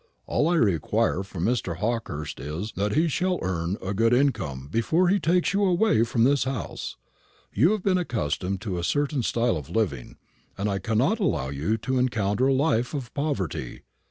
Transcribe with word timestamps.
All 0.25 0.47
I 0.47 0.55
require 0.55 1.21
from 1.21 1.45
Mr. 1.45 1.75
Hawkehurst 1.77 2.39
is, 2.39 2.73
that 2.75 2.93
he 2.93 3.07
shall 3.07 3.37
earn 3.43 3.77
a 3.83 3.93
good 3.93 4.15
income 4.15 4.67
before 4.67 5.09
he 5.09 5.19
takes 5.19 5.53
you 5.53 5.63
away 5.63 6.01
from 6.01 6.23
this 6.23 6.45
house. 6.45 6.97
You 7.53 7.69
have 7.73 7.83
been 7.83 7.99
accustomed 7.99 8.61
to 8.61 8.79
a 8.79 8.83
certain 8.83 9.21
style 9.21 9.57
of 9.57 9.69
living, 9.69 10.17
and 10.57 10.67
I 10.67 10.79
cannot 10.79 11.19
allow 11.19 11.49
you 11.49 11.77
to 11.77 11.99
encounter 11.99 12.47
a 12.47 12.53
life 12.55 12.95
of 12.95 13.13
poverty." 13.13 13.83